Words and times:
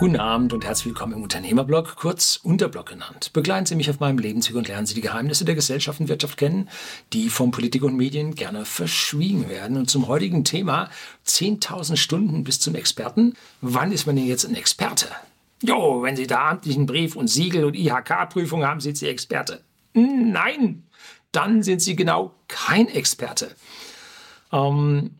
Guten 0.00 0.16
Abend 0.16 0.54
und 0.54 0.64
herzlich 0.64 0.86
willkommen 0.86 1.12
im 1.12 1.22
Unternehmerblog, 1.22 1.96
kurz 1.96 2.40
Unterblog 2.42 2.86
genannt. 2.86 3.34
Begleiten 3.34 3.66
Sie 3.66 3.74
mich 3.74 3.90
auf 3.90 4.00
meinem 4.00 4.16
Lebensweg 4.16 4.56
und 4.56 4.66
lernen 4.66 4.86
Sie 4.86 4.94
die 4.94 5.02
Geheimnisse 5.02 5.44
der 5.44 5.54
Gesellschaft 5.54 6.00
und 6.00 6.08
Wirtschaft 6.08 6.38
kennen, 6.38 6.70
die 7.12 7.28
von 7.28 7.50
Politik 7.50 7.82
und 7.82 7.98
Medien 7.98 8.34
gerne 8.34 8.64
verschwiegen 8.64 9.50
werden. 9.50 9.76
Und 9.76 9.90
zum 9.90 10.08
heutigen 10.08 10.42
Thema 10.42 10.88
10.000 11.26 11.98
Stunden 11.98 12.44
bis 12.44 12.60
zum 12.60 12.76
Experten. 12.76 13.34
Wann 13.60 13.92
ist 13.92 14.06
man 14.06 14.16
denn 14.16 14.24
jetzt 14.24 14.46
ein 14.46 14.54
Experte? 14.54 15.06
Jo, 15.60 16.00
wenn 16.02 16.16
Sie 16.16 16.26
da 16.26 16.48
amtlichen 16.48 16.86
Brief 16.86 17.14
und 17.14 17.28
Siegel 17.28 17.66
und 17.66 17.76
IHK-Prüfung 17.76 18.64
haben, 18.64 18.80
sind 18.80 18.96
Sie 18.96 19.06
Experte. 19.06 19.60
Nein, 19.92 20.84
dann 21.30 21.62
sind 21.62 21.82
Sie 21.82 21.94
genau 21.94 22.34
kein 22.48 22.88
Experte. 22.88 23.54
Ähm, 24.50 25.16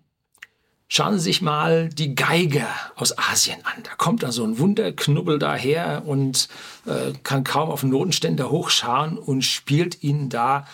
Schauen 0.92 1.18
Sie 1.18 1.24
sich 1.24 1.40
mal 1.40 1.88
die 1.88 2.16
Geige 2.16 2.66
aus 2.96 3.16
Asien 3.16 3.64
an. 3.64 3.84
Da 3.84 3.94
kommt 3.94 4.24
da 4.24 4.32
so 4.32 4.42
ein 4.42 4.58
Wunderknubbel 4.58 5.38
daher 5.38 6.02
und 6.04 6.48
äh, 6.84 7.12
kann 7.22 7.44
kaum 7.44 7.70
auf 7.70 7.82
den 7.82 7.90
Notenständer 7.90 8.50
hochschauen 8.50 9.16
und 9.16 9.42
spielt 9.42 10.02
Ihnen 10.02 10.30
da 10.30 10.66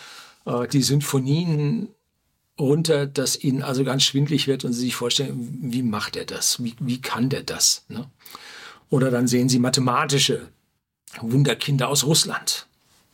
äh, 0.47 0.67
die 0.69 0.81
Sinfonien 0.81 1.89
runter, 2.59 3.05
dass 3.05 3.39
Ihnen 3.39 3.63
also 3.63 3.85
ganz 3.85 4.05
schwindlig 4.05 4.47
wird 4.47 4.65
und 4.65 4.73
Sie 4.73 4.81
sich 4.81 4.97
vorstellen, 4.97 5.59
wie 5.61 5.83
macht 5.83 6.17
er 6.17 6.25
das? 6.25 6.65
Wie, 6.65 6.75
wie 6.81 7.03
kann 7.03 7.29
der 7.29 7.43
das? 7.43 7.85
Ne? 7.89 8.11
Oder 8.89 9.11
dann 9.11 9.29
sehen 9.29 9.51
Sie 9.51 9.59
mathematische 9.59 10.49
Wunderkinder 11.21 11.89
aus 11.89 12.05
Russland. 12.05 12.67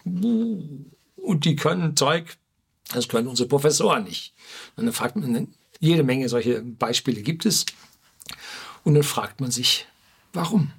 Und 0.04 1.44
die 1.44 1.56
können 1.56 1.96
Zeug, 1.96 2.36
das 2.94 3.08
können 3.08 3.26
unsere 3.26 3.48
Professoren 3.48 4.04
nicht. 4.04 4.34
Und 4.76 4.86
dann 4.86 4.94
fragt 4.94 5.16
man, 5.16 5.52
jede 5.82 6.04
Menge 6.04 6.28
solche 6.28 6.62
Beispiele 6.62 7.20
gibt 7.22 7.44
es. 7.44 7.66
Und 8.84 8.94
dann 8.94 9.02
fragt 9.02 9.40
man 9.40 9.50
sich, 9.50 9.86
warum? 10.32 10.70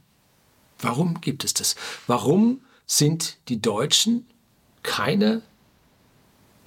Warum 0.80 1.19
gibt 1.22 1.44
es 1.44 1.53
das? 1.53 1.75
Warum 2.08 2.61
sind 2.88 3.38
die 3.50 3.61
Deutschen 3.61 4.25
keine 4.81 5.42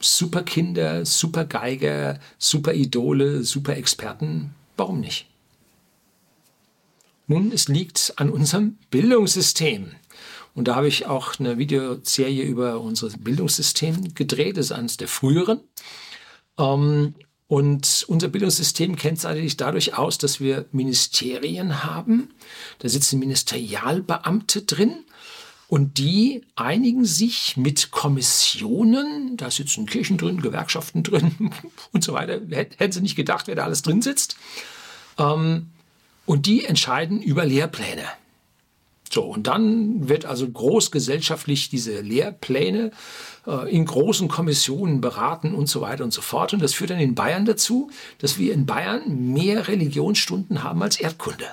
Superkinder, 0.00 1.06
Supergeiger, 1.06 2.20
Superidole, 2.38 3.42
Superexperten? 3.42 4.54
Warum 4.76 5.00
nicht? 5.00 5.26
Nun, 7.26 7.52
es 7.52 7.68
liegt 7.68 8.12
an 8.16 8.28
unserem 8.28 8.76
Bildungssystem. 8.90 9.92
Und 10.54 10.68
da 10.68 10.76
habe 10.76 10.88
ich 10.88 11.06
auch 11.06 11.40
eine 11.40 11.56
Videoserie 11.56 12.44
über 12.44 12.80
unser 12.80 13.08
Bildungssystem 13.08 14.14
gedreht, 14.14 14.58
das 14.58 14.66
ist 14.66 14.72
eines 14.72 14.96
der 14.98 15.08
früheren. 15.08 15.60
Ähm, 16.58 17.14
und 17.48 18.04
unser 18.08 18.28
Bildungssystem 18.28 18.96
kennzeichnet 18.96 19.44
sich 19.44 19.56
dadurch 19.56 19.96
aus, 19.96 20.18
dass 20.18 20.40
wir 20.40 20.66
Ministerien 20.72 21.84
haben. 21.84 22.30
Da 22.80 22.88
sitzen 22.88 23.20
Ministerialbeamte 23.20 24.62
drin. 24.62 25.04
Und 25.68 25.98
die 25.98 26.42
einigen 26.54 27.04
sich 27.04 27.56
mit 27.56 27.90
Kommissionen, 27.90 29.36
da 29.36 29.50
sitzen 29.50 29.86
Kirchen 29.86 30.16
drin, 30.16 30.40
Gewerkschaften 30.40 31.02
drin 31.02 31.50
und 31.92 32.04
so 32.04 32.12
weiter. 32.12 32.40
Hätten 32.50 32.92
sie 32.92 33.00
nicht 33.00 33.16
gedacht, 33.16 33.48
wer 33.48 33.56
da 33.56 33.64
alles 33.64 33.82
drin 33.82 34.00
sitzt. 34.00 34.36
Ähm, 35.18 35.70
und 36.24 36.46
die 36.46 36.64
entscheiden 36.64 37.20
über 37.20 37.44
Lehrpläne. 37.44 38.04
So, 39.10 39.22
und 39.22 39.46
dann 39.46 40.08
wird 40.08 40.24
also 40.24 40.48
großgesellschaftlich 40.48 41.68
diese 41.68 42.00
Lehrpläne 42.00 42.90
äh, 43.46 43.72
in 43.72 43.84
großen 43.84 44.28
Kommissionen 44.28 45.00
beraten 45.00 45.54
und 45.54 45.68
so 45.68 45.80
weiter 45.80 46.04
und 46.04 46.12
so 46.12 46.22
fort. 46.22 46.52
Und 46.52 46.62
das 46.62 46.74
führt 46.74 46.90
dann 46.90 46.98
in 46.98 47.14
Bayern 47.14 47.44
dazu, 47.44 47.90
dass 48.18 48.38
wir 48.38 48.52
in 48.52 48.66
Bayern 48.66 49.32
mehr 49.32 49.68
Religionsstunden 49.68 50.62
haben 50.62 50.82
als 50.82 50.98
Erdkunde. 50.98 51.46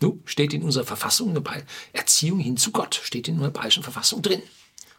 Nu, 0.00 0.20
steht 0.24 0.52
in 0.52 0.62
unserer 0.62 0.84
Verfassung 0.84 1.34
dabei, 1.34 1.62
Erziehung 1.92 2.40
hin 2.40 2.56
zu 2.56 2.72
Gott, 2.72 3.00
steht 3.04 3.28
in 3.28 3.34
unserer 3.34 3.52
bayerischen 3.52 3.84
Verfassung 3.84 4.20
drin. 4.22 4.42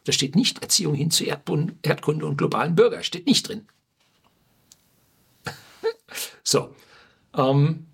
Da 0.05 0.11
steht 0.11 0.35
nicht 0.35 0.61
Erziehung 0.61 0.93
hin 0.93 1.11
zu 1.11 1.23
Erdbund, 1.23 1.73
Erdkunde 1.81 2.25
und 2.25 2.37
globalen 2.37 2.75
Bürger, 2.75 3.03
steht 3.03 3.25
nicht 3.25 3.47
drin. 3.47 3.67
so. 6.43 6.73
Ähm, 7.35 7.87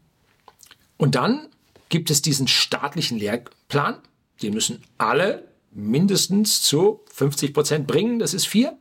und 0.98 1.16
dann 1.16 1.48
gibt 1.90 2.10
es 2.12 2.22
diesen 2.22 2.48
staatlichen 2.48 3.18
Lehrplan. 3.18 3.98
Den 4.42 4.54
müssen 4.54 4.84
alle 4.98 5.44
mindestens 5.72 6.62
zu 6.62 7.02
50 7.14 7.54
Prozent 7.54 7.88
bringen. 7.88 8.20
Das 8.20 8.34
ist 8.34 8.48
vier. 8.48 8.78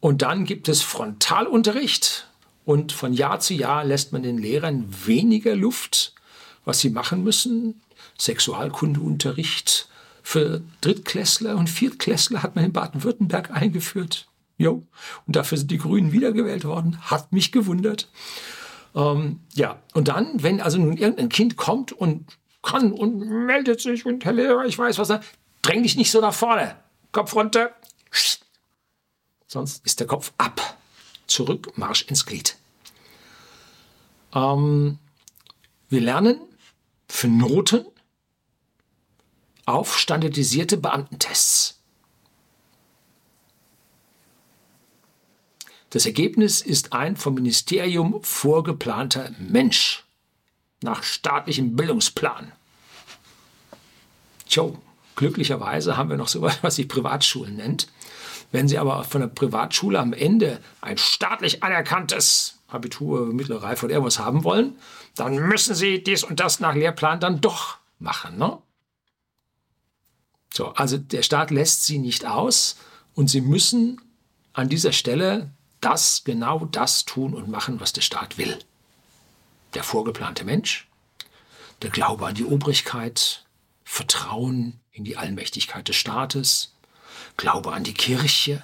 Und 0.00 0.22
dann 0.22 0.44
gibt 0.44 0.68
es 0.68 0.82
Frontalunterricht. 0.82 2.28
Und 2.64 2.92
von 2.92 3.12
Jahr 3.12 3.40
zu 3.40 3.54
Jahr 3.54 3.84
lässt 3.84 4.12
man 4.12 4.22
den 4.22 4.38
Lehrern 4.38 4.86
weniger 5.04 5.54
Luft, 5.54 6.14
was 6.64 6.80
sie 6.80 6.90
machen 6.90 7.22
müssen. 7.22 7.80
Sexualkundeunterricht 8.18 9.88
für 10.22 10.62
Drittklässler 10.80 11.56
und 11.56 11.70
Viertklässler 11.70 12.42
hat 12.42 12.56
man 12.56 12.64
in 12.64 12.72
Baden-Württemberg 12.72 13.50
eingeführt. 13.52 14.26
Jo. 14.58 14.86
Und 15.26 15.36
dafür 15.36 15.58
sind 15.58 15.70
die 15.70 15.78
Grünen 15.78 16.12
wiedergewählt 16.12 16.64
worden. 16.64 16.98
Hat 17.02 17.32
mich 17.32 17.52
gewundert. 17.52 18.08
Ähm, 18.96 19.40
ja, 19.52 19.82
und 19.92 20.08
dann, 20.08 20.42
wenn 20.42 20.60
also 20.60 20.78
nun 20.78 20.96
irgendein 20.96 21.28
Kind 21.28 21.56
kommt 21.56 21.92
und 21.92 22.38
kann 22.62 22.92
und 22.92 23.18
meldet 23.18 23.80
sich 23.80 24.06
und 24.06 24.24
Herr 24.24 24.32
Lehrer, 24.32 24.64
ich 24.64 24.76
weiß 24.76 24.98
was, 24.98 25.20
dräng 25.62 25.82
dich 25.82 25.96
nicht 25.96 26.10
so 26.10 26.20
nach 26.20 26.34
vorne. 26.34 26.76
Kopf 27.12 27.34
runter. 27.34 27.74
Sonst 29.46 29.84
ist 29.86 30.00
der 30.00 30.06
Kopf 30.06 30.32
ab. 30.38 30.78
Zurück, 31.26 31.76
Marsch 31.76 32.06
ins 32.08 32.24
Glied. 32.24 32.56
Ähm, 34.34 34.98
wir 35.88 36.00
lernen 36.00 36.40
für 37.08 37.28
Noten 37.28 37.84
auf 39.66 39.98
standardisierte 39.98 40.76
Beamtentests. 40.76 41.75
Das 45.90 46.06
Ergebnis 46.06 46.60
ist 46.60 46.92
ein 46.92 47.16
vom 47.16 47.34
Ministerium 47.34 48.22
vorgeplanter 48.22 49.30
Mensch 49.38 50.04
nach 50.82 51.02
staatlichem 51.02 51.76
Bildungsplan. 51.76 52.52
Tjo, 54.48 54.78
glücklicherweise 55.14 55.96
haben 55.96 56.10
wir 56.10 56.16
noch 56.16 56.28
so 56.28 56.40
etwas, 56.40 56.62
was 56.62 56.76
sich 56.76 56.88
Privatschulen 56.88 57.56
nennt. 57.56 57.88
Wenn 58.52 58.68
Sie 58.68 58.78
aber 58.78 59.04
von 59.04 59.20
der 59.20 59.28
Privatschule 59.28 59.98
am 59.98 60.12
Ende 60.12 60.60
ein 60.80 60.98
staatlich 60.98 61.62
anerkanntes 61.62 62.58
Abitur, 62.68 63.26
mittlere 63.26 63.62
Reife 63.62 63.86
oder 63.86 63.94
irgendwas 63.94 64.18
haben 64.18 64.44
wollen, 64.44 64.76
dann 65.14 65.34
müssen 65.48 65.74
Sie 65.74 66.02
dies 66.02 66.24
und 66.24 66.40
das 66.40 66.60
nach 66.60 66.74
Lehrplan 66.74 67.20
dann 67.20 67.40
doch 67.40 67.78
machen. 67.98 68.38
Ne? 68.38 68.58
So, 70.52 70.68
also 70.68 70.98
der 70.98 71.22
Staat 71.22 71.50
lässt 71.50 71.84
Sie 71.84 71.98
nicht 71.98 72.26
aus 72.26 72.76
und 73.14 73.28
Sie 73.28 73.40
müssen 73.40 74.00
an 74.52 74.68
dieser 74.68 74.92
Stelle 74.92 75.50
das, 75.86 76.24
genau 76.24 76.64
das 76.64 77.04
tun 77.04 77.32
und 77.32 77.48
machen, 77.48 77.78
was 77.78 77.92
der 77.92 78.00
Staat 78.00 78.38
will. 78.38 78.58
Der 79.74 79.84
vorgeplante 79.84 80.44
Mensch, 80.44 80.88
der 81.82 81.90
Glaube 81.90 82.26
an 82.26 82.34
die 82.34 82.44
Obrigkeit, 82.44 83.44
Vertrauen 83.84 84.80
in 84.90 85.04
die 85.04 85.16
Allmächtigkeit 85.16 85.86
des 85.86 85.94
Staates, 85.94 86.74
Glaube 87.36 87.72
an 87.72 87.84
die 87.84 87.94
Kirche, 87.94 88.62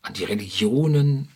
an 0.00 0.14
die 0.14 0.24
Religionen, 0.24 1.28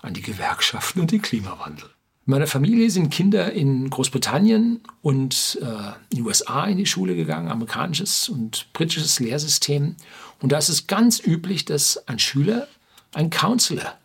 an 0.00 0.14
die 0.14 0.22
Gewerkschaften 0.22 1.02
und 1.02 1.12
den 1.12 1.20
Klimawandel. 1.20 1.90
In 2.24 2.30
meiner 2.30 2.46
Familie 2.46 2.90
sind 2.90 3.10
Kinder 3.10 3.52
in 3.52 3.90
Großbritannien 3.90 4.80
und 5.02 5.58
äh, 5.60 5.92
in 6.10 6.18
den 6.18 6.26
USA 6.26 6.64
in 6.64 6.78
die 6.78 6.86
Schule 6.86 7.16
gegangen, 7.16 7.50
amerikanisches 7.50 8.30
und 8.30 8.72
britisches 8.72 9.20
Lehrsystem. 9.20 9.96
Und 10.40 10.52
da 10.52 10.58
ist 10.58 10.70
es 10.70 10.86
ganz 10.86 11.20
üblich, 11.20 11.66
dass 11.66 12.08
ein 12.08 12.18
Schüler 12.18 12.66
ein 13.12 13.28
Counselor 13.28 13.98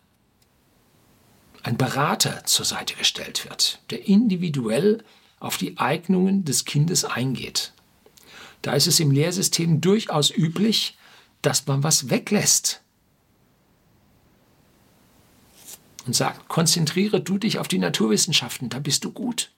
ein 1.64 1.76
Berater 1.76 2.44
zur 2.44 2.64
Seite 2.64 2.94
gestellt 2.94 3.44
wird, 3.48 3.80
der 3.90 4.06
individuell 4.06 5.02
auf 5.40 5.56
die 5.56 5.78
Eignungen 5.78 6.44
des 6.44 6.64
Kindes 6.64 7.04
eingeht. 7.04 7.72
Da 8.62 8.74
ist 8.74 8.86
es 8.86 9.00
im 9.00 9.10
Lehrsystem 9.10 9.80
durchaus 9.80 10.30
üblich, 10.30 10.96
dass 11.42 11.66
man 11.66 11.82
was 11.82 12.10
weglässt 12.10 12.82
und 16.06 16.14
sagt, 16.14 16.48
konzentriere 16.48 17.20
du 17.20 17.38
dich 17.38 17.58
auf 17.58 17.68
die 17.68 17.78
Naturwissenschaften, 17.78 18.68
da 18.68 18.78
bist 18.78 19.04
du 19.04 19.10
gut. 19.10 19.50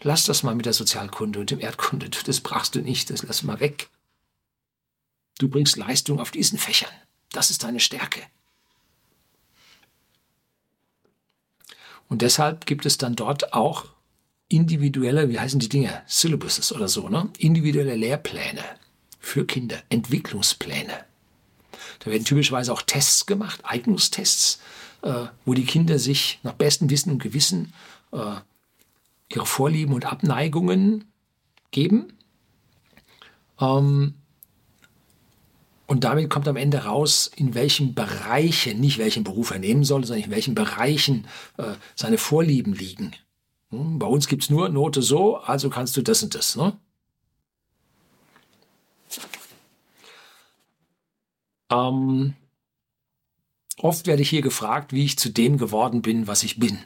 Lass 0.00 0.24
das 0.24 0.42
mal 0.42 0.54
mit 0.54 0.66
der 0.66 0.72
Sozialkunde 0.72 1.38
und 1.38 1.50
dem 1.50 1.60
Erdkunde, 1.60 2.08
das 2.08 2.40
brauchst 2.40 2.74
du 2.74 2.80
nicht, 2.80 3.10
das 3.10 3.22
lass 3.22 3.42
mal 3.42 3.60
weg. 3.60 3.88
Du 5.38 5.48
bringst 5.48 5.76
Leistung 5.76 6.20
auf 6.20 6.32
diesen 6.32 6.58
Fächern, 6.58 6.90
das 7.30 7.50
ist 7.50 7.62
deine 7.62 7.80
Stärke. 7.80 8.20
Und 12.08 12.22
deshalb 12.22 12.66
gibt 12.66 12.86
es 12.86 12.98
dann 12.98 13.16
dort 13.16 13.52
auch 13.52 13.86
individuelle, 14.48 15.28
wie 15.28 15.38
heißen 15.38 15.60
die 15.60 15.68
Dinge, 15.68 16.02
Syllabuses 16.06 16.72
oder 16.72 16.88
so, 16.88 17.08
ne? 17.08 17.28
individuelle 17.38 17.96
Lehrpläne 17.96 18.64
für 19.20 19.44
Kinder, 19.44 19.82
Entwicklungspläne. 19.90 21.04
Da 21.98 22.10
werden 22.10 22.24
typischerweise 22.24 22.72
auch 22.72 22.82
Tests 22.82 23.26
gemacht, 23.26 23.60
Eignungstests, 23.64 24.60
äh, 25.02 25.26
wo 25.44 25.54
die 25.54 25.66
Kinder 25.66 25.98
sich 25.98 26.38
nach 26.42 26.54
bestem 26.54 26.88
Wissen 26.90 27.12
und 27.12 27.22
Gewissen 27.22 27.74
äh, 28.12 28.36
ihre 29.28 29.46
Vorlieben 29.46 29.94
und 29.94 30.06
Abneigungen 30.06 31.04
geben. 31.70 32.14
Ähm, 33.60 34.14
und 35.88 36.04
damit 36.04 36.28
kommt 36.28 36.46
am 36.46 36.56
Ende 36.56 36.84
raus, 36.84 37.30
in 37.34 37.54
welchen 37.54 37.94
Bereichen, 37.94 38.78
nicht 38.78 38.98
welchen 38.98 39.24
Beruf 39.24 39.50
er 39.50 39.58
nehmen 39.58 39.84
soll, 39.84 40.04
sondern 40.04 40.26
in 40.26 40.30
welchen 40.30 40.54
Bereichen 40.54 41.26
äh, 41.56 41.74
seine 41.96 42.18
Vorlieben 42.18 42.74
liegen. 42.74 43.12
Hm, 43.70 43.98
bei 43.98 44.06
uns 44.06 44.28
gibt 44.28 44.42
es 44.42 44.50
nur 44.50 44.68
Note 44.68 45.00
so, 45.00 45.38
also 45.38 45.70
kannst 45.70 45.96
du 45.96 46.02
das 46.02 46.22
und 46.22 46.34
das. 46.34 46.56
Ne? 46.56 46.78
Ähm, 51.70 52.34
oft 53.78 54.06
werde 54.06 54.20
ich 54.20 54.28
hier 54.28 54.42
gefragt, 54.42 54.92
wie 54.92 55.06
ich 55.06 55.18
zu 55.18 55.30
dem 55.30 55.56
geworden 55.56 56.02
bin, 56.02 56.26
was 56.26 56.42
ich 56.42 56.58
bin. 56.58 56.78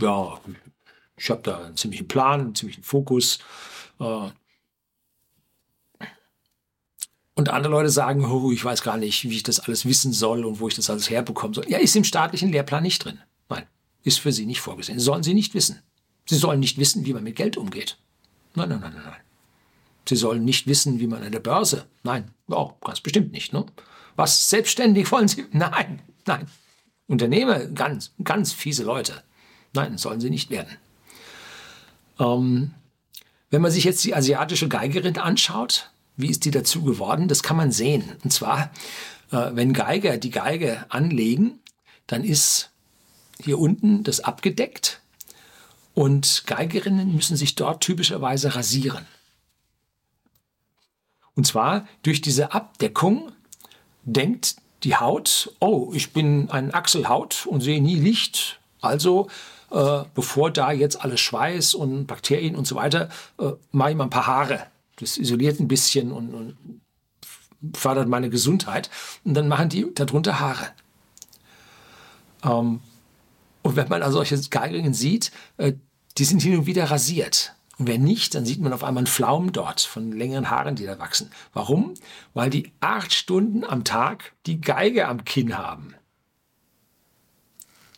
Ja, 0.00 0.40
ich 1.16 1.30
habe 1.30 1.42
da 1.42 1.66
einen 1.66 1.76
ziemlichen 1.76 2.08
Plan, 2.08 2.40
einen 2.40 2.54
ziemlichen 2.56 2.82
Fokus. 2.82 3.38
Äh, 4.00 4.30
und 7.44 7.50
andere 7.50 7.72
Leute 7.72 7.90
sagen, 7.90 8.24
oh, 8.24 8.50
ich 8.52 8.64
weiß 8.64 8.82
gar 8.82 8.96
nicht, 8.96 9.24
wie 9.24 9.36
ich 9.36 9.42
das 9.42 9.60
alles 9.60 9.84
wissen 9.84 10.14
soll 10.14 10.46
und 10.46 10.60
wo 10.60 10.68
ich 10.68 10.74
das 10.74 10.88
alles 10.88 11.10
herbekommen 11.10 11.52
soll. 11.52 11.66
Ja, 11.68 11.76
ist 11.76 11.94
im 11.94 12.04
staatlichen 12.04 12.50
Lehrplan 12.50 12.82
nicht 12.82 13.04
drin. 13.04 13.20
Nein, 13.50 13.66
ist 14.02 14.18
für 14.18 14.32
Sie 14.32 14.46
nicht 14.46 14.62
vorgesehen. 14.62 14.98
Sollen 14.98 15.22
Sie 15.22 15.34
nicht 15.34 15.52
wissen. 15.52 15.82
Sie 16.24 16.36
sollen 16.36 16.60
nicht 16.60 16.78
wissen, 16.78 17.04
wie 17.04 17.12
man 17.12 17.22
mit 17.22 17.36
Geld 17.36 17.58
umgeht. 17.58 17.98
Nein, 18.54 18.70
nein, 18.70 18.80
nein, 18.80 18.94
nein, 18.94 19.04
nein. 19.04 19.20
Sie 20.08 20.16
sollen 20.16 20.42
nicht 20.42 20.66
wissen, 20.66 21.00
wie 21.00 21.06
man 21.06 21.22
an 21.22 21.32
der 21.32 21.40
Börse. 21.40 21.84
Nein, 22.02 22.30
oh, 22.48 22.72
ganz 22.82 23.02
bestimmt 23.02 23.32
nicht. 23.32 23.52
Ne? 23.52 23.66
Was 24.16 24.48
selbstständig 24.48 25.12
wollen 25.12 25.28
Sie? 25.28 25.44
Nein, 25.52 26.00
nein. 26.24 26.46
Unternehmer, 27.08 27.66
ganz, 27.66 28.12
ganz 28.22 28.54
fiese 28.54 28.84
Leute. 28.84 29.22
Nein, 29.74 29.98
sollen 29.98 30.20
sie 30.20 30.30
nicht 30.30 30.48
werden. 30.48 30.78
Ähm, 32.18 32.72
wenn 33.50 33.60
man 33.60 33.70
sich 33.70 33.84
jetzt 33.84 34.02
die 34.04 34.14
asiatische 34.14 34.68
Geigerin 34.68 35.18
anschaut, 35.18 35.90
wie 36.16 36.30
ist 36.30 36.44
die 36.44 36.50
dazu 36.50 36.82
geworden? 36.82 37.28
Das 37.28 37.42
kann 37.42 37.56
man 37.56 37.72
sehen. 37.72 38.16
Und 38.22 38.32
zwar, 38.32 38.70
äh, 39.30 39.50
wenn 39.52 39.72
Geiger 39.72 40.16
die 40.16 40.30
Geige 40.30 40.84
anlegen, 40.88 41.60
dann 42.06 42.24
ist 42.24 42.70
hier 43.42 43.58
unten 43.58 44.04
das 44.04 44.20
abgedeckt 44.20 45.00
und 45.94 46.44
Geigerinnen 46.46 47.14
müssen 47.14 47.36
sich 47.36 47.54
dort 47.54 47.82
typischerweise 47.82 48.54
rasieren. 48.54 49.06
Und 51.34 51.46
zwar 51.46 51.86
durch 52.02 52.20
diese 52.20 52.52
Abdeckung 52.52 53.32
denkt 54.04 54.56
die 54.84 54.96
Haut, 54.96 55.52
oh, 55.60 55.92
ich 55.94 56.12
bin 56.12 56.50
ein 56.50 56.74
Achselhaut 56.74 57.46
und 57.46 57.60
sehe 57.60 57.82
nie 57.82 57.98
Licht, 57.98 58.60
also 58.80 59.28
äh, 59.70 60.04
bevor 60.14 60.50
da 60.50 60.72
jetzt 60.72 61.00
alles 61.00 61.20
Schweiß 61.20 61.74
und 61.74 62.06
Bakterien 62.06 62.54
und 62.54 62.66
so 62.66 62.76
weiter, 62.76 63.08
äh, 63.38 63.52
mache 63.72 63.90
ich 63.90 63.96
mal 63.96 64.04
ein 64.04 64.10
paar 64.10 64.26
Haare. 64.26 64.66
Das 64.96 65.18
isoliert 65.18 65.60
ein 65.60 65.68
bisschen 65.68 66.12
und, 66.12 66.34
und 66.34 66.80
fördert 67.74 68.08
meine 68.08 68.30
Gesundheit. 68.30 68.90
Und 69.24 69.34
dann 69.34 69.48
machen 69.48 69.68
die 69.68 69.86
darunter 69.94 70.40
Haare. 70.40 70.70
Ähm, 72.44 72.80
und 73.62 73.76
wenn 73.76 73.88
man 73.88 74.02
also 74.02 74.18
solche 74.18 74.38
Geigungen 74.50 74.94
sieht, 74.94 75.32
äh, 75.56 75.72
die 76.18 76.24
sind 76.24 76.42
hin 76.42 76.58
und 76.58 76.66
wieder 76.66 76.90
rasiert. 76.90 77.54
Und 77.78 77.88
wenn 77.88 78.02
nicht, 78.02 78.34
dann 78.34 78.44
sieht 78.44 78.60
man 78.60 78.72
auf 78.72 78.84
einmal 78.84 79.00
einen 79.00 79.08
Flaum 79.08 79.52
dort 79.52 79.80
von 79.80 80.12
längeren 80.12 80.50
Haaren, 80.50 80.76
die 80.76 80.86
da 80.86 80.98
wachsen. 80.98 81.30
Warum? 81.52 81.94
Weil 82.32 82.50
die 82.50 82.72
acht 82.80 83.12
Stunden 83.12 83.64
am 83.64 83.82
Tag 83.82 84.32
die 84.46 84.60
Geige 84.60 85.08
am 85.08 85.24
Kinn 85.24 85.58
haben. 85.58 85.94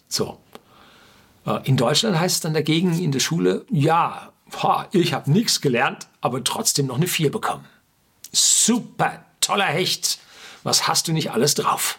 So. 0.09 0.39
Äh, 1.45 1.61
in 1.65 1.77
Deutschland 1.77 2.19
heißt 2.19 2.37
es 2.37 2.41
dann 2.41 2.55
dagegen 2.55 2.99
in 2.99 3.13
der 3.13 3.21
Schule, 3.21 3.67
ja, 3.71 4.33
ich 4.93 5.13
habe 5.13 5.31
nichts 5.31 5.61
gelernt, 5.61 6.07
aber 6.27 6.45
trotzdem 6.45 6.87
noch 6.87 6.97
eine 6.97 7.07
4 7.07 7.31
bekommen. 7.31 7.65
Super, 8.33 9.25
toller 9.41 9.65
Hecht. 9.65 10.19
Was 10.63 10.89
hast 10.89 11.09
du 11.09 11.13
nicht 11.13 11.31
alles 11.31 11.55
drauf? 11.55 11.99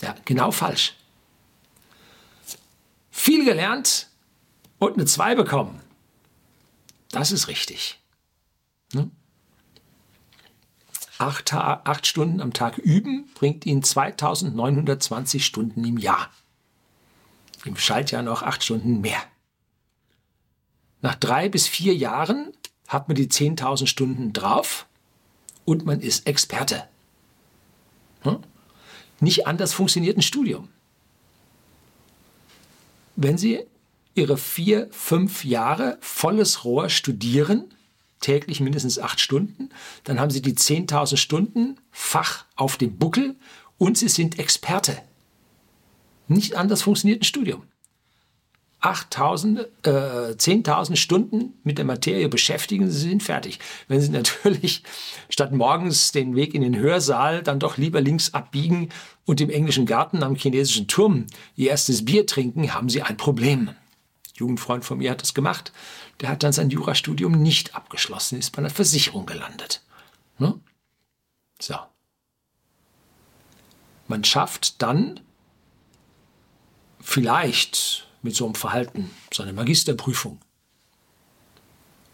Ja, 0.00 0.14
genau 0.24 0.52
falsch. 0.52 0.94
Viel 3.10 3.44
gelernt 3.44 4.08
und 4.78 4.94
eine 4.94 5.04
2 5.04 5.34
bekommen. 5.34 5.82
Das 7.10 7.30
ist 7.32 7.48
richtig. 7.48 8.00
Ne? 8.92 9.10
Acht, 11.18 11.52
acht 11.52 12.06
Stunden 12.06 12.40
am 12.40 12.52
Tag 12.52 12.78
üben 12.78 13.30
bringt 13.34 13.66
ihn 13.66 13.82
2920 13.82 15.44
Stunden 15.44 15.84
im 15.84 15.98
Jahr. 15.98 16.30
Im 17.64 17.76
Schaltjahr 17.76 18.22
noch 18.22 18.42
acht 18.42 18.64
Stunden 18.64 19.00
mehr. 19.00 19.22
Nach 21.00 21.14
drei 21.14 21.48
bis 21.48 21.68
vier 21.68 21.94
Jahren 21.94 22.52
hat 22.92 23.08
man 23.08 23.14
die 23.14 23.28
10.000 23.28 23.86
Stunden 23.86 24.32
drauf 24.32 24.86
und 25.64 25.86
man 25.86 26.00
ist 26.00 26.26
Experte. 26.26 26.84
Hm? 28.22 28.38
Nicht 29.20 29.46
anders 29.46 29.72
funktioniert 29.72 30.16
ein 30.16 30.22
Studium. 30.22 30.68
Wenn 33.16 33.38
Sie 33.38 33.60
Ihre 34.14 34.36
vier, 34.36 34.88
fünf 34.90 35.44
Jahre 35.44 35.96
volles 36.00 36.64
Rohr 36.64 36.90
studieren, 36.90 37.72
täglich 38.20 38.60
mindestens 38.60 38.98
acht 38.98 39.20
Stunden, 39.20 39.70
dann 40.04 40.20
haben 40.20 40.30
Sie 40.30 40.42
die 40.42 40.54
10.000 40.54 41.16
Stunden 41.16 41.80
Fach 41.90 42.44
auf 42.56 42.76
dem 42.76 42.98
Buckel 42.98 43.36
und 43.78 43.96
Sie 43.96 44.08
sind 44.08 44.38
Experte. 44.38 45.00
Nicht 46.28 46.56
anders 46.56 46.82
funktioniert 46.82 47.22
ein 47.22 47.24
Studium. 47.24 47.62
8000, 48.82 49.60
äh, 49.84 50.34
10.000 50.36 50.96
Stunden 50.96 51.54
mit 51.62 51.78
der 51.78 51.84
Materie 51.84 52.28
beschäftigen, 52.28 52.90
Sie 52.90 53.08
sind 53.08 53.22
fertig. 53.22 53.58
Wenn 53.88 54.00
Sie 54.00 54.08
natürlich 54.10 54.82
statt 55.28 55.52
morgens 55.52 56.12
den 56.12 56.34
Weg 56.34 56.54
in 56.54 56.62
den 56.62 56.76
Hörsaal 56.76 57.42
dann 57.42 57.60
doch 57.60 57.76
lieber 57.76 58.00
links 58.00 58.34
abbiegen 58.34 58.90
und 59.24 59.40
im 59.40 59.50
englischen 59.50 59.86
Garten 59.86 60.22
am 60.22 60.34
chinesischen 60.34 60.88
Turm 60.88 61.26
Ihr 61.56 61.70
erstes 61.70 62.04
Bier 62.04 62.26
trinken, 62.26 62.74
haben 62.74 62.88
Sie 62.88 63.02
ein 63.02 63.16
Problem. 63.16 63.70
Jugendfreund 64.34 64.84
von 64.84 64.98
mir 64.98 65.12
hat 65.12 65.22
das 65.22 65.34
gemacht. 65.34 65.72
Der 66.20 66.28
hat 66.28 66.42
dann 66.42 66.52
sein 66.52 66.70
Jurastudium 66.70 67.32
nicht 67.32 67.74
abgeschlossen, 67.74 68.38
ist 68.38 68.50
bei 68.50 68.58
einer 68.58 68.70
Versicherung 68.70 69.26
gelandet. 69.26 69.82
Ne? 70.38 70.58
So. 71.60 71.76
Man 74.08 74.24
schafft 74.24 74.82
dann 74.82 75.20
vielleicht 77.00 78.08
mit 78.22 78.34
so 78.36 78.44
einem 78.44 78.54
Verhalten, 78.54 79.10
so 79.32 79.42
eine 79.42 79.52
Magisterprüfung. 79.52 80.38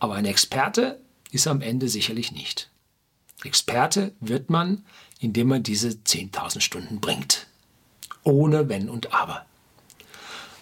Aber 0.01 0.15
ein 0.15 0.25
Experte 0.25 1.01
ist 1.31 1.47
am 1.47 1.61
Ende 1.61 1.89
sicherlich 1.89 2.33
nicht. 2.33 2.71
Experte 3.45 4.15
wird 4.21 4.51
man, 4.51 4.85
indem 5.21 5.49
man 5.49 5.63
diese 5.63 5.89
10.000 5.91 6.61
Stunden 6.61 7.01
bringt. 7.01 7.47
Ohne 8.25 8.69
Wenn 8.69 8.89
und 8.89 9.13
Aber. 9.13 9.47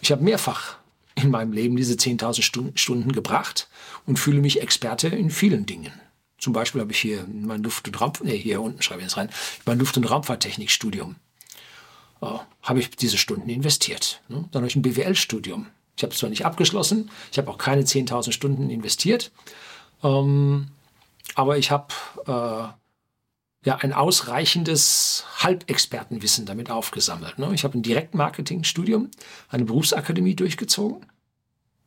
Ich 0.00 0.12
habe 0.12 0.22
mehrfach 0.22 0.76
in 1.14 1.30
meinem 1.30 1.52
Leben 1.52 1.76
diese 1.76 1.94
10.000 1.94 2.76
Stunden 2.76 3.12
gebracht 3.12 3.68
und 4.04 4.18
fühle 4.18 4.40
mich 4.40 4.60
Experte 4.60 5.08
in 5.08 5.30
vielen 5.30 5.64
Dingen. 5.64 5.92
Zum 6.38 6.52
Beispiel 6.52 6.82
habe 6.82 6.92
ich 6.92 6.98
hier 6.98 7.26
mein 7.28 7.62
Luft- 7.62 7.88
und 7.88 7.98
Raum, 8.00 8.12
nee, 8.22 8.56
mein 9.64 9.78
Luft- 9.78 9.96
und 9.96 10.04
Raumfahrttechnikstudium 10.04 11.16
äh, 12.22 12.26
habe 12.62 12.80
ich 12.80 12.90
diese 12.90 13.18
Stunden 13.18 13.48
investiert. 13.48 14.20
Ne? 14.28 14.48
Dann 14.50 14.62
habe 14.62 14.68
ich 14.68 14.76
ein 14.76 14.82
BWL-Studium. 14.82 15.66
Ich 15.96 16.02
habe 16.02 16.12
es 16.12 16.18
zwar 16.18 16.30
nicht 16.30 16.44
abgeschlossen, 16.44 17.10
ich 17.32 17.38
habe 17.38 17.50
auch 17.50 17.58
keine 17.58 17.82
10.000 17.82 18.32
Stunden 18.32 18.68
investiert, 18.68 19.32
ähm, 20.02 20.68
aber 21.34 21.56
ich 21.56 21.70
habe 21.70 21.94
äh, 22.26 23.66
ja 23.66 23.76
ein 23.76 23.94
ausreichendes 23.94 25.24
Halbexpertenwissen 25.38 26.44
damit 26.44 26.70
aufgesammelt. 26.70 27.38
Ne? 27.38 27.50
Ich 27.54 27.64
habe 27.64 27.78
ein 27.78 27.82
Direktmarketing-Studium, 27.82 29.10
eine 29.48 29.64
Berufsakademie 29.64 30.36
durchgezogen, 30.36 31.06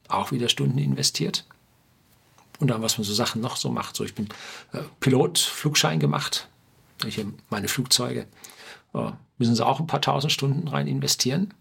auch 0.07 0.31
wieder 0.31 0.49
Stunden 0.49 0.79
investiert. 0.79 1.45
Und 2.59 2.69
dann, 2.69 2.81
was 2.81 2.97
man 2.97 3.05
so 3.05 3.13
Sachen 3.13 3.41
noch 3.41 3.55
so 3.55 3.69
macht. 3.69 3.95
So, 3.95 4.03
ich 4.03 4.15
bin 4.15 4.27
äh, 4.73 4.79
Pilot, 4.99 5.37
Flugschein 5.37 5.99
gemacht, 5.99 6.49
ich 7.05 7.17
habe 7.17 7.33
meine 7.49 7.67
Flugzeuge 7.67 8.27
äh, 8.93 9.11
müssen 9.39 9.55
Sie 9.55 9.65
auch 9.65 9.79
ein 9.79 9.87
paar 9.87 10.01
tausend 10.01 10.31
Stunden 10.31 10.67
rein 10.67 10.87
investieren. 10.87 11.53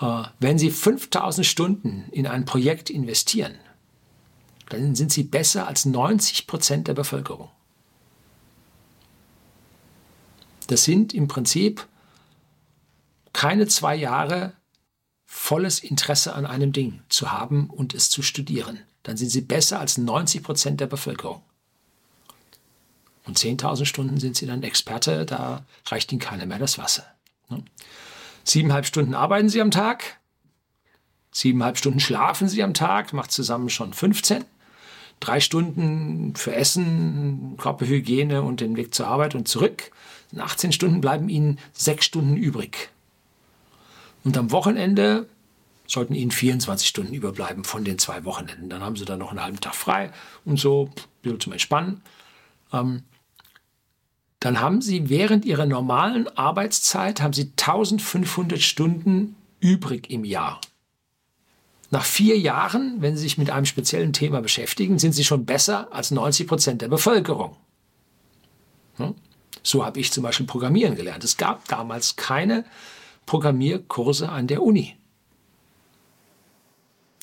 Äh, 0.00 0.22
wenn 0.38 0.58
Sie 0.58 0.70
5000 0.70 1.44
Stunden 1.44 2.04
in 2.12 2.26
ein 2.26 2.44
Projekt 2.44 2.90
investieren, 2.90 3.54
dann 4.68 4.94
sind 4.94 5.12
Sie 5.12 5.24
besser 5.24 5.66
als 5.66 5.84
90 5.84 6.46
Prozent 6.46 6.88
der 6.88 6.94
Bevölkerung. 6.94 7.50
Das 10.68 10.84
sind 10.84 11.14
im 11.14 11.28
Prinzip 11.28 11.86
keine 13.32 13.66
zwei 13.68 13.94
Jahre 13.94 14.54
volles 15.24 15.80
Interesse 15.80 16.34
an 16.34 16.46
einem 16.46 16.72
Ding 16.72 17.02
zu 17.08 17.32
haben 17.32 17.70
und 17.70 17.94
es 17.94 18.10
zu 18.10 18.22
studieren. 18.22 18.80
Dann 19.02 19.16
sind 19.16 19.30
Sie 19.30 19.42
besser 19.42 19.78
als 19.78 19.98
90 19.98 20.42
Prozent 20.42 20.80
der 20.80 20.86
Bevölkerung. 20.86 21.42
Und 23.26 23.38
10.000 23.38 23.84
Stunden 23.84 24.18
sind 24.18 24.36
sie 24.36 24.46
dann 24.46 24.62
Experte, 24.62 25.26
da 25.26 25.64
reicht 25.86 26.12
ihnen 26.12 26.20
keiner 26.20 26.46
mehr 26.46 26.58
das 26.58 26.78
Wasser. 26.78 27.04
Ne? 27.48 27.62
Siebeneinhalb 28.44 28.86
Stunden 28.86 29.14
arbeiten 29.14 29.48
sie 29.48 29.60
am 29.60 29.72
Tag, 29.72 30.18
siebeneinhalb 31.32 31.76
Stunden 31.76 32.00
schlafen 32.00 32.48
sie 32.48 32.62
am 32.62 32.74
Tag, 32.74 33.12
macht 33.12 33.32
zusammen 33.32 33.68
schon 33.68 33.92
15. 33.92 34.44
drei 35.18 35.40
Stunden 35.40 36.36
für 36.36 36.54
Essen, 36.54 37.56
Körperhygiene 37.58 38.42
und 38.42 38.60
den 38.60 38.76
Weg 38.76 38.94
zur 38.94 39.08
Arbeit 39.08 39.34
und 39.34 39.48
zurück. 39.48 39.90
In 40.30 40.40
18 40.40 40.72
Stunden 40.72 41.00
bleiben 41.00 41.28
Ihnen 41.28 41.58
sechs 41.72 42.04
Stunden 42.04 42.36
übrig. 42.36 42.90
Und 44.24 44.36
am 44.36 44.50
Wochenende 44.50 45.28
sollten 45.86 46.14
Ihnen 46.14 46.30
24 46.30 46.86
Stunden 46.86 47.14
überbleiben 47.14 47.64
von 47.64 47.84
den 47.84 47.98
zwei 47.98 48.24
Wochenenden. 48.24 48.68
Dann 48.68 48.82
haben 48.82 48.96
Sie 48.96 49.04
dann 49.04 49.18
noch 49.18 49.30
einen 49.30 49.42
halben 49.42 49.60
Tag 49.60 49.74
frei 49.74 50.12
und 50.44 50.58
so, 50.58 50.90
ein 50.96 51.02
bisschen 51.22 51.40
zum 51.40 51.52
Entspannen. 51.52 52.02
Ähm, 52.72 53.02
dann 54.46 54.60
haben 54.60 54.80
Sie 54.80 55.08
während 55.08 55.44
Ihrer 55.44 55.66
normalen 55.66 56.28
Arbeitszeit 56.38 57.20
haben 57.20 57.32
Sie 57.32 57.50
1500 57.58 58.62
Stunden 58.62 59.34
übrig 59.58 60.08
im 60.08 60.24
Jahr. 60.24 60.60
Nach 61.90 62.04
vier 62.04 62.38
Jahren, 62.38 63.02
wenn 63.02 63.16
Sie 63.16 63.22
sich 63.24 63.38
mit 63.38 63.50
einem 63.50 63.66
speziellen 63.66 64.12
Thema 64.12 64.40
beschäftigen, 64.40 65.00
sind 65.00 65.14
Sie 65.14 65.24
schon 65.24 65.46
besser 65.46 65.92
als 65.92 66.12
90 66.12 66.46
Prozent 66.46 66.80
der 66.80 66.86
Bevölkerung. 66.86 67.56
Hm? 68.98 69.16
So 69.64 69.84
habe 69.84 69.98
ich 69.98 70.12
zum 70.12 70.22
Beispiel 70.22 70.46
Programmieren 70.46 70.94
gelernt. 70.94 71.24
Es 71.24 71.36
gab 71.36 71.66
damals 71.66 72.14
keine 72.14 72.64
Programmierkurse 73.26 74.28
an 74.28 74.46
der 74.46 74.62
Uni. 74.62 74.94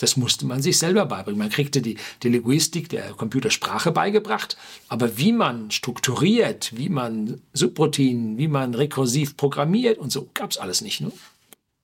Das 0.03 0.17
musste 0.17 0.45
man 0.45 0.61
sich 0.61 0.77
selber 0.79 1.05
beibringen. 1.05 1.39
Man 1.39 1.49
kriegte 1.49 1.81
die, 1.81 1.95
die 2.23 2.27
Linguistik 2.27 2.89
der 2.89 3.13
Computersprache 3.13 3.93
beigebracht, 3.93 4.57
aber 4.89 5.17
wie 5.17 5.31
man 5.31 5.71
strukturiert, 5.71 6.75
wie 6.75 6.89
man 6.89 7.39
Subroutinen, 7.53 8.37
wie 8.37 8.49
man 8.49 8.73
rekursiv 8.73 9.37
programmiert 9.37 9.97
und 9.97 10.11
so, 10.11 10.27
gab 10.33 10.51
es 10.51 10.57
alles 10.57 10.81
nicht. 10.81 10.99
Ne? 10.99 11.09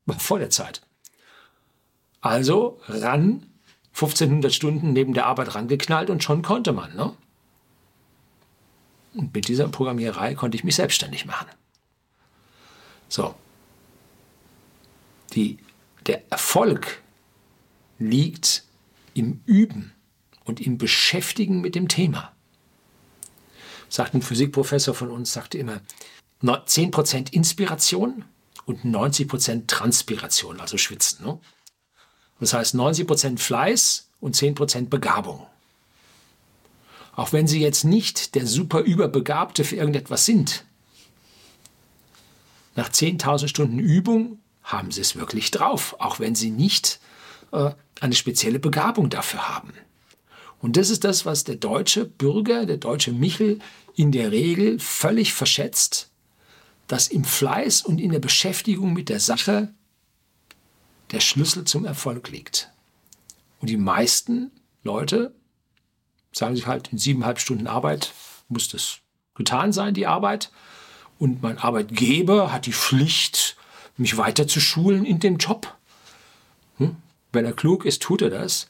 War 0.05 0.19
vor 0.19 0.37
der 0.37 0.49
Zeit. 0.49 0.81
Also 2.19 2.81
ran, 2.89 3.45
1500 3.93 4.53
Stunden 4.53 4.91
neben 4.91 5.13
der 5.13 5.25
Arbeit 5.25 5.55
rangeknallt 5.55 6.09
und 6.09 6.21
schon 6.21 6.41
konnte 6.41 6.73
man. 6.73 6.93
Ne? 6.97 7.13
Und 9.13 9.33
mit 9.33 9.47
dieser 9.47 9.69
Programmiererei 9.69 10.35
konnte 10.35 10.57
ich 10.57 10.65
mich 10.65 10.75
selbstständig 10.75 11.25
machen. 11.25 11.47
So. 13.07 13.33
Die, 15.35 15.57
der 16.05 16.29
Erfolg 16.29 17.01
liegt 17.99 18.63
im 19.13 19.41
Üben 19.45 19.93
und 20.45 20.59
im 20.59 20.77
Beschäftigen 20.77 21.61
mit 21.61 21.75
dem 21.75 21.87
Thema. 21.87 22.31
Sagt 23.89 24.13
ein 24.13 24.21
Physikprofessor 24.21 24.93
von 24.93 25.09
uns, 25.11 25.33
sagte 25.33 25.57
immer, 25.57 25.81
10% 26.41 27.33
Inspiration 27.33 28.25
und 28.65 28.85
90% 28.85 29.67
Transpiration, 29.67 30.59
also 30.59 30.77
Schwitzen. 30.77 31.25
Ne? 31.25 31.39
Das 32.39 32.53
heißt 32.53 32.75
90% 32.75 33.39
Fleiß 33.39 34.09
und 34.19 34.35
10% 34.35 34.89
Begabung. 34.89 35.45
Auch 37.15 37.33
wenn 37.33 37.47
Sie 37.47 37.59
jetzt 37.59 37.83
nicht 37.83 38.35
der 38.35 38.47
super 38.47 38.79
Überbegabte 38.79 39.65
für 39.65 39.75
irgendetwas 39.75 40.25
sind, 40.25 40.63
nach 42.75 42.89
10.000 42.89 43.49
Stunden 43.49 43.79
Übung 43.79 44.39
haben 44.63 44.91
Sie 44.91 45.01
es 45.01 45.17
wirklich 45.17 45.51
drauf, 45.51 45.95
auch 45.99 46.19
wenn 46.19 46.35
Sie 46.35 46.51
nicht 46.51 46.99
äh, 47.51 47.71
eine 47.99 48.15
spezielle 48.15 48.59
Begabung 48.59 49.09
dafür 49.09 49.49
haben. 49.49 49.73
Und 50.59 50.77
das 50.77 50.89
ist 50.89 51.03
das, 51.03 51.25
was 51.25 51.43
der 51.43 51.55
deutsche 51.55 52.05
Bürger, 52.05 52.65
der 52.65 52.77
deutsche 52.77 53.11
Michel 53.11 53.59
in 53.95 54.11
der 54.11 54.31
Regel 54.31 54.79
völlig 54.79 55.33
verschätzt, 55.33 56.11
dass 56.87 57.07
im 57.07 57.23
Fleiß 57.23 57.81
und 57.81 57.99
in 57.99 58.11
der 58.11 58.19
Beschäftigung 58.19 58.93
mit 58.93 59.09
der 59.09 59.19
Sache 59.19 59.73
der 61.11 61.19
Schlüssel 61.19 61.63
zum 61.65 61.85
Erfolg 61.85 62.29
liegt. 62.29 62.71
Und 63.59 63.69
die 63.69 63.77
meisten 63.77 64.51
Leute 64.83 65.33
sagen 66.31 66.55
sich 66.55 66.67
halt, 66.67 66.91
in 66.91 66.97
siebeneinhalb 66.97 67.39
Stunden 67.39 67.67
Arbeit 67.67 68.13
muss 68.47 68.67
das 68.67 68.99
getan 69.35 69.71
sein, 69.71 69.93
die 69.93 70.07
Arbeit. 70.07 70.51
Und 71.17 71.41
mein 71.41 71.57
Arbeitgeber 71.57 72.51
hat 72.51 72.65
die 72.65 72.73
Pflicht, 72.73 73.57
mich 73.97 74.17
weiter 74.17 74.47
zu 74.47 74.59
schulen 74.59 75.05
in 75.05 75.19
dem 75.19 75.37
Job. 75.37 75.75
Hm? 76.77 76.95
Wenn 77.31 77.45
er 77.45 77.53
klug 77.53 77.85
ist, 77.85 78.01
tut 78.01 78.21
er 78.21 78.29
das. 78.29 78.69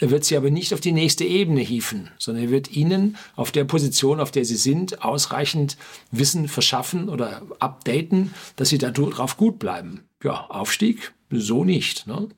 Er 0.00 0.10
wird 0.10 0.24
sie 0.24 0.36
aber 0.36 0.50
nicht 0.50 0.72
auf 0.72 0.80
die 0.80 0.92
nächste 0.92 1.24
Ebene 1.24 1.60
hieven, 1.60 2.10
sondern 2.18 2.44
er 2.44 2.50
wird 2.50 2.72
ihnen 2.72 3.18
auf 3.36 3.52
der 3.52 3.64
Position, 3.64 4.18
auf 4.18 4.30
der 4.30 4.46
sie 4.46 4.56
sind, 4.56 5.02
ausreichend 5.04 5.76
Wissen 6.10 6.48
verschaffen 6.48 7.10
oder 7.10 7.42
updaten, 7.58 8.32
dass 8.56 8.70
sie 8.70 8.78
darauf 8.78 9.36
gut 9.36 9.58
bleiben. 9.58 10.04
Ja, 10.22 10.46
Aufstieg, 10.46 11.12
so 11.30 11.64
nicht. 11.64 12.06
Ne? 12.06 12.28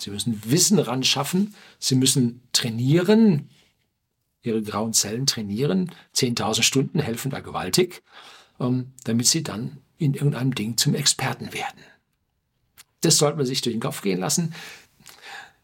Sie 0.00 0.10
müssen 0.10 0.42
Wissen 0.44 0.80
ran 0.80 1.04
schaffen, 1.04 1.54
sie 1.78 1.94
müssen 1.94 2.42
trainieren, 2.52 3.48
ihre 4.42 4.62
grauen 4.62 4.92
Zellen 4.92 5.26
trainieren. 5.26 5.92
10.000 6.16 6.62
Stunden 6.62 6.98
helfen 6.98 7.30
da 7.30 7.38
gewaltig, 7.38 8.02
ähm, 8.58 8.92
damit 9.04 9.28
sie 9.28 9.44
dann 9.44 9.78
in 9.98 10.14
irgendeinem 10.14 10.54
Ding 10.54 10.76
zum 10.76 10.94
Experten 10.94 11.52
werden. 11.52 11.80
Das 13.00 13.18
sollte 13.18 13.36
man 13.36 13.46
sich 13.46 13.62
durch 13.62 13.74
den 13.74 13.80
Kopf 13.80 14.02
gehen 14.02 14.20
lassen. 14.20 14.54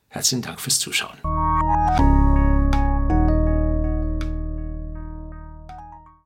Herzlichen 0.09 0.43
Dank 0.43 0.61
fürs 0.61 0.79
Zuschauen. 0.79 1.19